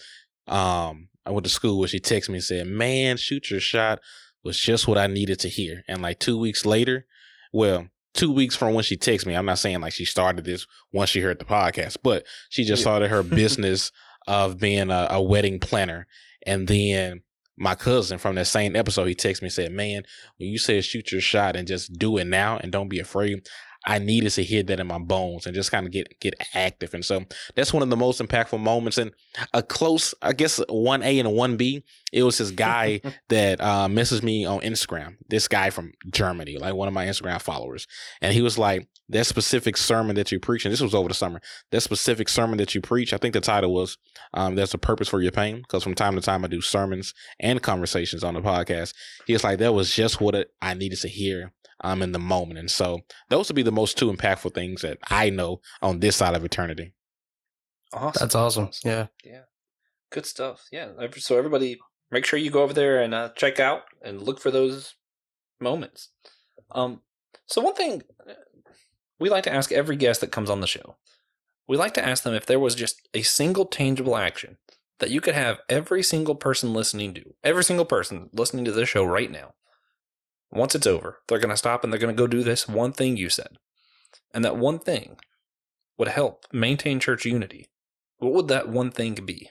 [0.47, 3.99] um, I went to school where she texted me and said, Man, shoot your shot
[4.43, 5.83] was just what I needed to hear.
[5.87, 7.05] And like two weeks later,
[7.53, 10.65] well, two weeks from when she texted me, I'm not saying like she started this
[10.91, 12.83] once she heard the podcast, but she just Yeah.
[12.85, 13.91] started her business
[14.27, 16.07] of being a, a wedding planner.
[16.45, 17.21] And then
[17.57, 20.03] my cousin from that same episode, he texted me and said, Man,
[20.37, 23.45] when you said shoot your shot and just do it now and don't be afraid,
[23.85, 26.93] I needed to hear that in my bones and just kind of get get active.
[26.93, 28.97] And so that's one of the most impactful moments.
[28.97, 29.11] And
[29.53, 31.83] a close, I guess, one A and one B.
[32.13, 35.15] It was this guy that uh, messaged me on Instagram.
[35.29, 37.87] This guy from Germany, like one of my Instagram followers,
[38.21, 41.15] and he was like, "That specific sermon that you preach, and this was over the
[41.15, 41.41] summer.
[41.71, 43.13] That specific sermon that you preach.
[43.13, 43.97] I think the title was
[44.33, 47.13] um, "There's a Purpose for Your Pain," because from time to time I do sermons
[47.39, 48.93] and conversations on the podcast.
[49.25, 51.51] He was like, "That was just what it, I needed to hear."
[51.83, 54.99] Um, in the moment, and so those would be the most two impactful things that
[55.09, 56.93] I know on this side of eternity.
[57.91, 58.19] Awesome.
[58.19, 58.69] That's awesome.
[58.85, 59.07] Yeah.
[59.23, 59.41] Yeah.
[60.11, 60.67] Good stuff.
[60.71, 60.89] Yeah.
[61.17, 61.79] So everybody,
[62.11, 64.93] make sure you go over there and uh, check out and look for those
[65.59, 66.09] moments.
[66.69, 67.01] Um.
[67.47, 68.33] So one thing uh,
[69.19, 70.97] we like to ask every guest that comes on the show,
[71.67, 74.57] we like to ask them if there was just a single tangible action
[74.99, 78.89] that you could have every single person listening do, every single person listening to this
[78.89, 79.53] show right now.
[80.51, 82.91] Once it's over, they're going to stop and they're going to go do this one
[82.91, 83.57] thing you said,
[84.33, 85.17] and that one thing
[85.97, 87.69] would help maintain church unity.
[88.17, 89.49] What would that one thing be?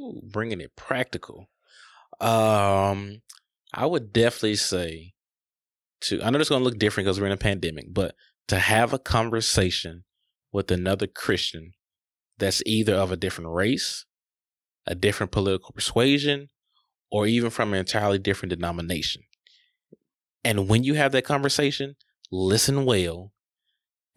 [0.00, 1.48] Ooh, bringing it practical.
[2.20, 3.22] Um,
[3.72, 5.14] I would definitely say
[6.02, 6.22] to.
[6.22, 8.14] I know it's going to look different because we're in a pandemic, but
[8.48, 10.04] to have a conversation
[10.52, 11.72] with another Christian
[12.38, 14.06] that's either of a different race,
[14.86, 16.48] a different political persuasion,
[17.10, 19.22] or even from an entirely different denomination.
[20.48, 21.94] And when you have that conversation,
[22.30, 23.32] listen well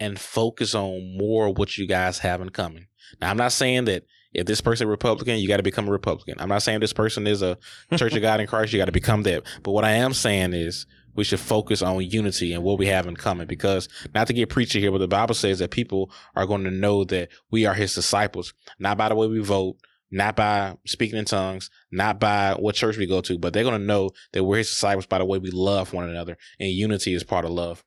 [0.00, 2.86] and focus on more of what you guys have in common.
[3.20, 5.92] Now, I'm not saying that if this person is Republican, you got to become a
[5.92, 6.36] Republican.
[6.38, 7.58] I'm not saying this person is a
[7.98, 9.42] Church of God in Christ, you got to become that.
[9.62, 13.06] But what I am saying is we should focus on unity and what we have
[13.06, 16.46] in common because not to get preachy here, but the Bible says that people are
[16.46, 19.76] going to know that we are his disciples, not by the way we vote,
[20.12, 23.80] not by speaking in tongues, not by what church we go to, but they're going
[23.80, 26.36] to know that we're his disciples by the way we love one another.
[26.60, 27.82] And unity is part of love.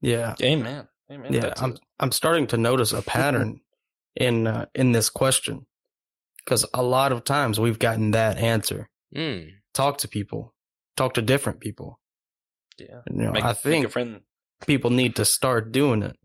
[0.00, 0.34] Yeah.
[0.42, 0.88] Amen.
[1.10, 1.32] Amen.
[1.32, 1.40] Yeah.
[1.40, 1.80] That's I'm it.
[1.98, 3.60] I'm starting to notice a pattern
[4.16, 5.66] in uh, in this question
[6.44, 8.88] because a lot of times we've gotten that answer.
[9.14, 9.50] Mm.
[9.74, 10.54] Talk to people.
[10.96, 11.98] Talk to different people.
[12.78, 13.00] yeah.
[13.10, 14.20] You know, Make, I make think a friend.
[14.66, 16.16] people need to start doing it.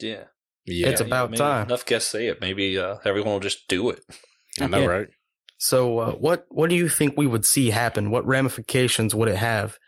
[0.00, 0.24] Yeah.
[0.66, 0.88] Yeah.
[0.88, 1.66] It's about maybe time.
[1.66, 2.40] Enough guests say it.
[2.40, 4.00] Maybe uh, everyone will just do it.
[4.60, 4.86] I know, Yeah.
[4.86, 5.08] right?
[5.58, 8.10] So, uh, what what do you think we would see happen?
[8.10, 9.78] What ramifications would it have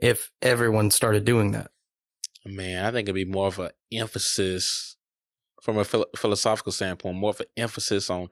[0.00, 1.70] if everyone started doing that?
[2.44, 4.96] Man, I think it'd be more of an emphasis
[5.62, 8.28] from a philo- philosophical standpoint, more of an emphasis on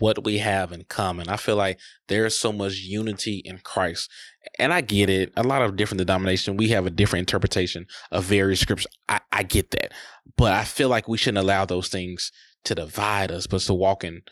[0.00, 1.28] what we have in common.
[1.28, 4.10] I feel like there's so much unity in Christ.
[4.58, 5.32] And I get it.
[5.36, 8.90] A lot of different denominations, we have a different interpretation of various scriptures.
[9.08, 9.92] I, I get that.
[10.36, 12.32] But I feel like we shouldn't allow those things
[12.64, 14.22] to divide us, but to walk in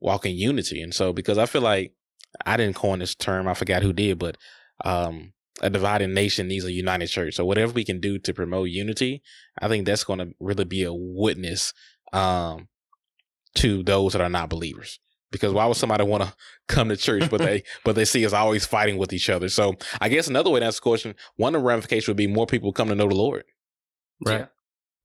[0.00, 0.80] walk in unity.
[0.82, 1.92] And so because I feel like
[2.44, 4.36] I didn't coin this term, I forgot who did, but
[4.84, 7.34] um a divided nation needs a united church.
[7.34, 9.22] So whatever we can do to promote unity,
[9.60, 11.72] I think that's going to really be a witness
[12.12, 12.68] um,
[13.56, 15.00] to those that are not believers.
[15.30, 16.34] Because why would somebody want to
[16.68, 19.48] come to church, but they but they see us always fighting with each other?
[19.48, 22.26] So I guess another way to ask the question, one of the ramifications would be
[22.26, 23.44] more people come to know the Lord.
[24.24, 24.40] Right.
[24.40, 24.46] Yeah.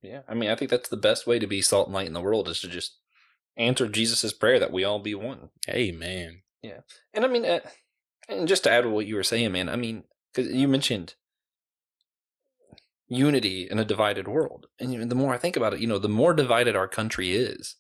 [0.02, 0.22] Yeah.
[0.28, 2.22] I mean, I think that's the best way to be salt and light in the
[2.22, 2.98] world is to just
[3.58, 5.50] answer Jesus' prayer that we all be one.
[5.70, 6.42] Amen.
[6.62, 6.80] Yeah.
[7.14, 7.60] And I mean, uh,
[8.30, 11.16] and just to add to what you were saying, man, I mean, because you mentioned
[13.08, 14.68] unity in a divided world.
[14.80, 16.88] And you know, the more I think about it, you know, the more divided our
[16.88, 17.76] country is,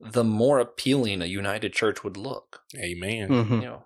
[0.00, 2.60] the more appealing a united church would look.
[2.76, 3.28] Amen.
[3.28, 3.84] hmm You know,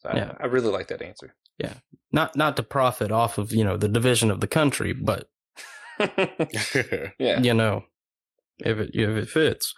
[0.00, 0.32] so I, Yeah.
[0.40, 1.34] I really like that answer.
[1.58, 1.74] Yeah.
[2.10, 5.28] Not not to profit off of you know the division of the country, but
[6.00, 7.10] yeah.
[7.40, 7.84] you know
[8.58, 9.74] if it if it fits.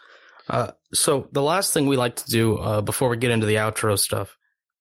[0.49, 3.57] Uh, so the last thing we like to do uh, before we get into the
[3.57, 4.37] outro stuff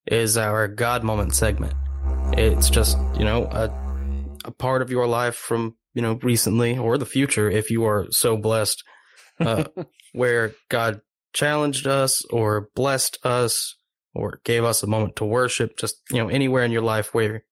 [0.06, 1.74] is our God moment segment.
[2.34, 3.70] It's just you know a
[4.44, 8.06] a part of your life from you know recently or the future if you are
[8.10, 8.82] so blessed,
[9.40, 9.64] uh,
[10.12, 11.00] where God
[11.32, 13.76] challenged us or blessed us
[14.14, 15.76] or gave us a moment to worship.
[15.78, 17.44] Just you know anywhere in your life where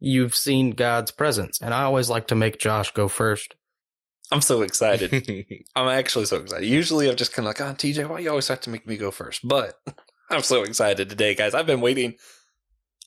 [0.00, 1.60] you've seen God's presence.
[1.60, 3.54] And I always like to make Josh go first.
[4.32, 5.64] I'm so excited.
[5.76, 6.66] I'm actually so excited.
[6.66, 8.86] Usually I'm just kind of like, ah, oh, TJ, why you always have to make
[8.86, 9.46] me go first?
[9.46, 9.80] But
[10.30, 11.54] I'm so excited today, guys.
[11.54, 12.14] I've been waiting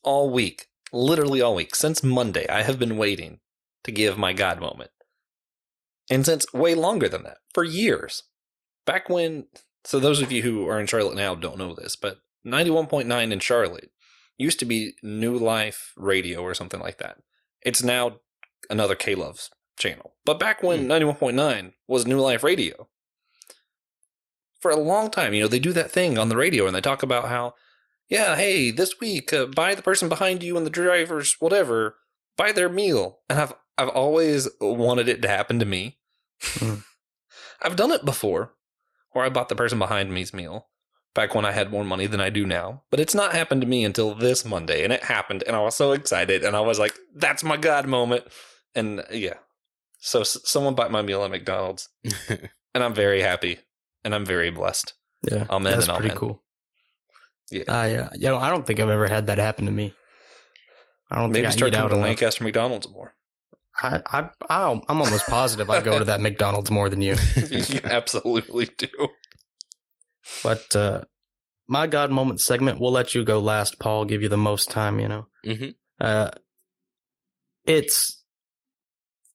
[0.03, 2.47] all week, literally all week, since Monday.
[2.49, 3.39] I have been waiting
[3.83, 4.91] to give my God moment.
[6.09, 8.23] And since way longer than that, for years.
[8.85, 9.45] Back when,
[9.85, 13.39] so those of you who are in Charlotte now don't know this, but 91.9 in
[13.39, 13.91] Charlotte
[14.37, 17.17] used to be New Life Radio or something like that.
[17.61, 18.17] It's now
[18.69, 20.13] another K Love's channel.
[20.25, 22.87] But back when 91.9 was New Life Radio,
[24.59, 26.81] for a long time, you know, they do that thing on the radio and they
[26.81, 27.53] talk about how,
[28.09, 31.97] yeah, hey, this week, uh, buy the person behind you and the driver's whatever,
[32.37, 33.19] buy their meal.
[33.29, 35.97] And I've I've always wanted it to happen to me.
[36.41, 36.83] Mm.
[37.61, 38.53] I've done it before,
[39.11, 40.67] where I bought the person behind me's meal
[41.15, 42.83] back when I had more money than I do now.
[42.89, 45.75] But it's not happened to me until this Monday, and it happened, and I was
[45.75, 48.25] so excited, and I was like, "That's my God moment!"
[48.75, 49.35] And yeah,
[50.05, 51.89] so s- someone bought my meal at McDonald's,
[52.29, 53.59] and I'm very happy,
[54.03, 54.93] and I'm very blessed.
[55.29, 56.17] Yeah, Amen that's and pretty amen.
[56.17, 56.43] cool.
[57.51, 57.63] Yeah.
[57.69, 59.93] I uh, you know, I don't think I've ever had that happen to me.
[61.09, 62.07] I don't Maybe think I start eat coming out to enough.
[62.07, 63.13] Lancaster McDonald's more.
[63.81, 67.15] I, I, I, I'm almost positive I go to that McDonald's more than you.
[67.49, 68.87] you absolutely do.
[70.43, 71.01] But uh,
[71.67, 74.05] my God moment segment, we'll let you go last, Paul.
[74.05, 75.27] Give you the most time, you know.
[75.45, 75.75] Mhm.
[75.99, 76.31] Uh,
[77.65, 78.22] it's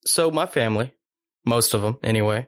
[0.09, 0.93] so my family,
[1.45, 2.47] most of them anyway.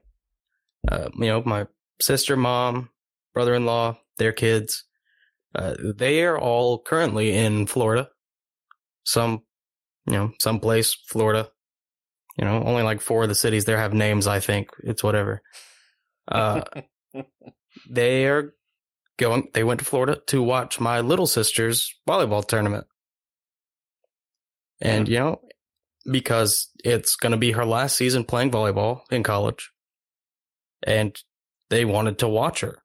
[0.91, 1.67] Uh, you know, my
[2.01, 2.91] sister, mom,
[3.35, 4.85] brother-in-law, their kids.
[5.55, 8.09] Uh, they are all currently in Florida.
[9.05, 9.43] Some,
[10.07, 11.51] you know, someplace Florida.
[12.37, 14.27] You know, only like four of the cities there have names.
[14.27, 15.43] I think it's whatever.
[16.29, 16.63] Uh,
[17.91, 18.55] they are
[19.19, 22.87] going they went to Florida to watch my little sister's volleyball tournament.
[24.81, 25.41] And you know,
[26.05, 29.71] because it's going to be her last season playing volleyball in college.
[30.83, 31.17] And
[31.69, 32.83] they wanted to watch her.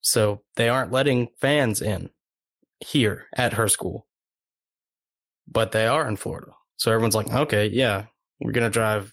[0.00, 2.10] So they aren't letting fans in
[2.80, 4.06] here at her school.
[5.48, 6.52] But they are in Florida.
[6.76, 8.06] So everyone's like, "Okay, yeah,
[8.40, 9.12] we're going to drive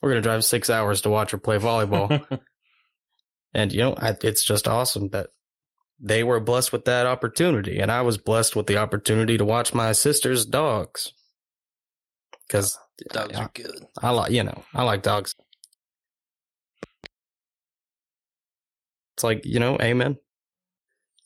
[0.00, 2.40] we're going to drive 6 hours to watch her play volleyball."
[3.56, 5.28] And you know, I, it's just awesome that
[5.98, 9.72] they were blessed with that opportunity, and I was blessed with the opportunity to watch
[9.72, 11.14] my sister's dogs.
[12.46, 12.78] Because
[13.12, 13.86] Dogs I, are good.
[14.02, 15.34] I like, you know, I like dogs.
[19.14, 20.16] It's like you know, amen.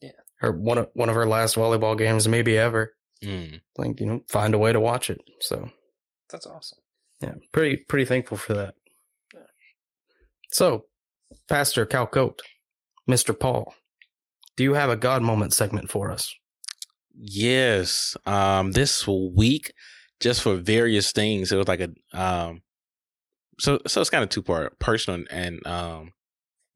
[0.00, 0.10] Yeah.
[0.38, 2.94] Her one of one of her last volleyball games, maybe ever.
[3.22, 3.60] Mm.
[3.76, 5.20] Like you know, find a way to watch it.
[5.40, 5.70] So
[6.30, 6.78] That's awesome.
[7.20, 8.74] yeah, pretty pretty thankful for that.
[10.52, 10.86] So,
[11.48, 12.40] Pastor Calcote,
[13.06, 13.74] Mister Paul,
[14.56, 16.34] do you have a God moment segment for us?
[17.16, 18.16] Yes.
[18.26, 19.72] Um, this week,
[20.20, 22.62] just for various things, it was like a um,
[23.58, 26.12] so so it's kind of two part, personal and um,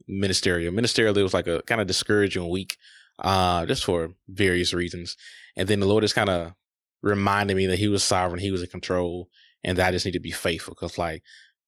[0.09, 0.73] ministerial.
[0.73, 2.77] Ministerial, it was like a kind of discouraging week,
[3.19, 5.17] uh, just for various reasons.
[5.57, 6.53] And then the Lord just kind of
[7.03, 9.29] reminded me that He was sovereign, He was in control,
[9.63, 10.75] and that I just need to be faithful.
[10.75, 11.23] Because like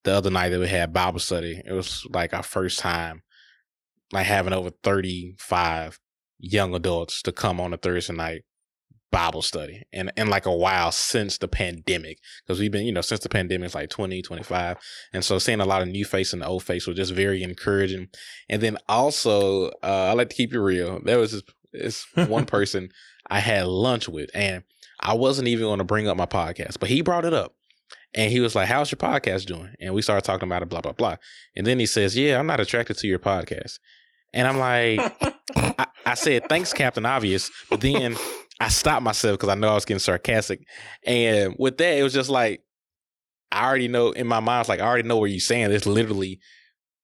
[0.05, 3.23] the other night that we had Bible study, it was like our first time,
[4.13, 5.99] like having over thirty five
[6.39, 8.45] young adults to come on a Thursday night
[9.17, 13.01] Bible study and in like a while since the pandemic because we've been you know
[13.01, 14.77] since the pandemic it's like 20 25
[15.15, 18.09] and so seeing a lot of new face and old face was just very encouraging.
[18.51, 21.01] And then also uh I like to keep it real.
[21.03, 22.91] There was this, this one person
[23.27, 24.65] I had lunch with and
[25.01, 27.55] I wasn't even going to bring up my podcast but he brought it up.
[28.15, 29.73] And he was like how's your podcast doing?
[29.81, 31.17] And we started talking about it blah blah blah.
[31.57, 33.79] And then he says yeah I'm not attracted to your podcast.
[34.35, 35.01] And I'm like
[35.57, 37.51] I, I said thanks Captain Obvious.
[37.71, 38.15] But then
[38.61, 40.67] I stopped myself because I know I was getting sarcastic.
[41.05, 42.63] And with that, it was just like,
[43.53, 45.69] I already know in my mind, it's like, I already know what you're saying.
[45.69, 46.41] There's literally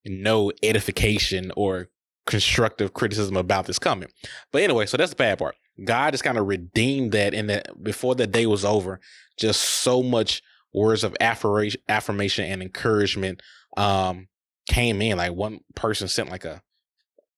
[0.05, 1.89] no edification or
[2.27, 4.09] constructive criticism about this coming.
[4.51, 5.57] But anyway, so that's the bad part.
[5.85, 9.01] God just kind of redeemed that in that before the day was over,
[9.39, 10.43] just so much
[10.75, 13.43] words of affirmation, affirmation and encouragement
[13.77, 14.29] um,
[14.69, 15.19] came in.
[15.19, 16.63] Like one person sent like a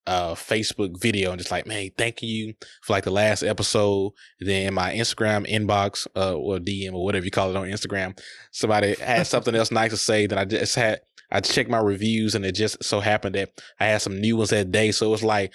[0.07, 2.53] uh Facebook video and just like, man, thank you
[2.83, 4.13] for like the last episode.
[4.39, 8.17] Then in my Instagram inbox, uh, or DM or whatever you call it on Instagram,
[8.51, 11.01] somebody had something else nice to say that I just had.
[11.31, 13.49] I checked my reviews and it just so happened that
[13.79, 14.91] I had some new ones that day.
[14.91, 15.51] So it was like,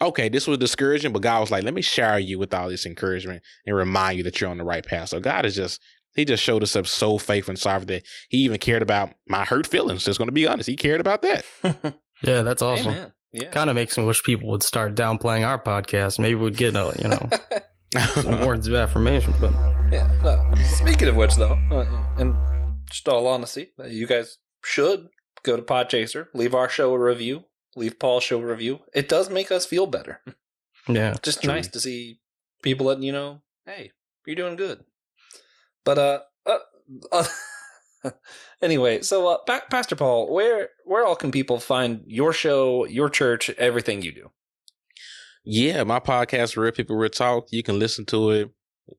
[0.00, 2.86] okay, this was discouraging, but God was like, let me shower you with all this
[2.86, 5.10] encouragement and remind you that you're on the right path.
[5.10, 5.80] So God is just,
[6.16, 9.44] he just showed us up so faithful and sovereign that he even cared about my
[9.44, 10.04] hurt feelings.
[10.04, 10.68] Just going to be honest.
[10.68, 11.44] He cared about that.
[12.22, 12.92] Yeah, that's awesome.
[12.92, 13.12] Amen.
[13.32, 13.50] Yeah.
[13.50, 16.18] Kind of makes me wish people would start downplaying our podcast.
[16.18, 17.28] Maybe we'd get a you know
[18.22, 19.34] some words of affirmation.
[19.40, 19.52] But
[19.90, 20.10] Yeah.
[20.22, 20.54] No.
[20.64, 21.86] Speaking of which, though, uh,
[22.18, 22.34] and
[22.90, 25.08] just all honesty, uh, you guys should
[25.42, 28.80] go to Podchaser, leave our show a review, leave Paul's show a review.
[28.94, 30.20] It does make us feel better.
[30.88, 31.14] Yeah.
[31.22, 32.18] Just nice to see
[32.62, 33.92] people letting you know, hey,
[34.26, 34.84] you're doing good.
[35.84, 36.58] But uh, uh,
[37.10, 37.24] uh
[38.62, 43.08] anyway, so uh, Pa- Pastor Paul, where where all can people find your show, your
[43.08, 44.30] church, everything you do?
[45.44, 47.48] Yeah, my podcast, Real People Real Talk.
[47.50, 48.50] You can listen to it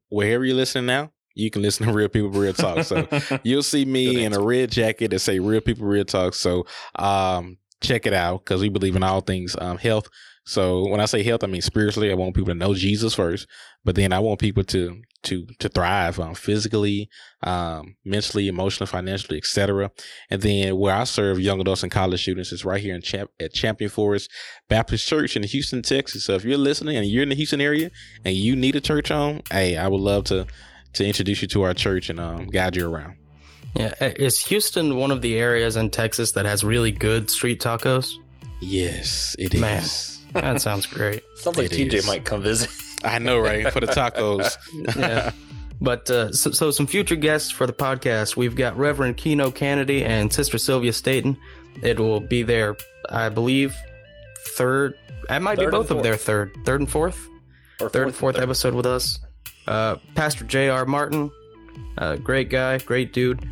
[0.09, 1.11] wherever you're listening now.
[1.35, 2.83] You can listen to Real People Real Talk.
[2.83, 3.07] So
[3.43, 6.33] you'll see me in a red jacket that say Real People Real Talk.
[6.35, 10.09] So um, check it out because we believe in all things um, health.
[10.45, 12.11] So when I say health, I mean spiritually.
[12.11, 13.47] I want people to know Jesus first,
[13.85, 17.09] but then I want people to to to thrive um, physically,
[17.43, 19.89] um, mentally, emotionally, financially, etc.
[20.29, 23.31] And then where I serve young adults and college students is right here in Champ-
[23.39, 24.29] at Champion Forest
[24.67, 26.25] Baptist Church in Houston, Texas.
[26.25, 27.89] So if you're listening and you're in the Houston area
[28.25, 30.45] and you need a church home, hey, I would love to
[30.93, 33.15] to introduce you to our church and um, guide you around.
[33.75, 33.93] Yeah.
[33.99, 38.13] Uh, Is Houston one of the areas in Texas that has really good street tacos?
[38.61, 40.12] Yes, it is.
[40.33, 40.43] Man.
[40.55, 41.23] That sounds great.
[41.35, 42.07] Sounds like TJ is.
[42.07, 42.69] might come visit.
[43.03, 43.71] I know, right?
[43.71, 44.57] For the tacos.
[44.97, 45.31] Yeah.
[45.81, 48.37] But uh, so, so some future guests for the podcast.
[48.37, 51.37] We've got Reverend Keno Kennedy and Sister Sylvia Staten.
[51.81, 52.77] It will be their,
[53.09, 53.75] I believe,
[54.55, 54.93] third.
[55.29, 57.27] It might Third be both of their third, third and fourth,
[57.81, 59.19] Or third and fourth episode with us.
[59.67, 60.85] Uh, Pastor J.R.
[60.85, 61.31] Martin,
[61.97, 63.45] uh, great guy, great dude.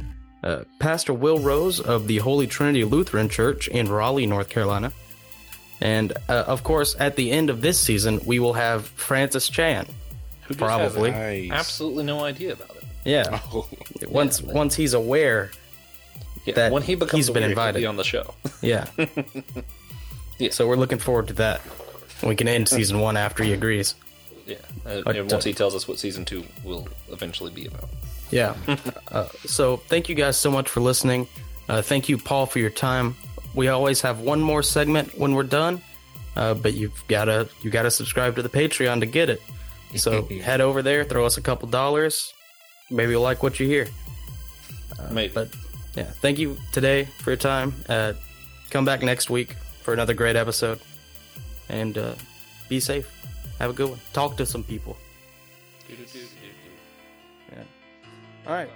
[0.44, 4.92] Uh, Pastor Will Rose of the Holy Trinity Lutheran Church in Raleigh, North Carolina.
[5.82, 9.88] And uh, of course, at the end of this season, we will have Francis Chan.
[10.44, 11.12] Who Probably.
[11.12, 11.52] Nice.
[11.52, 12.84] absolutely no idea about it.
[13.04, 13.40] Yeah.
[13.54, 13.68] Oh,
[14.08, 15.50] Once once he's aware,
[16.46, 17.80] Yeah, That when he becomes he's been aware, he'll invited.
[17.80, 18.34] be on the show.
[18.62, 18.86] yeah.
[20.38, 20.50] Yeah.
[20.52, 21.62] So we're looking forward to that.
[22.24, 23.94] We can end season one after he agrees.
[24.48, 24.56] Yeah,
[24.86, 27.90] uh, But, and once uh, he tells us what season two will eventually be about.
[28.32, 28.56] Yeah.
[29.12, 31.28] uh, so thank you guys so much for listening.
[31.70, 33.16] Uh, thank you, Paul, for your time.
[33.54, 35.82] We always have one more segment when we're done,
[36.36, 39.42] uh, but you've gotta you gotta subscribe to the Patreon to get it.
[39.96, 42.34] So head over there, throw us a couple dollars.
[42.90, 43.88] Maybe you'll like what you hear.
[45.12, 45.34] Maybe.
[45.34, 45.50] But
[45.96, 47.74] yeah, thank you today for your time.
[47.90, 48.14] Uh,
[48.70, 50.80] come back next week for another great episode,
[51.68, 52.16] and uh,
[52.70, 53.10] be safe.
[53.60, 54.00] Have a good one.
[54.14, 54.98] Talk to some people.
[57.52, 57.64] Yeah.
[58.48, 58.70] All right.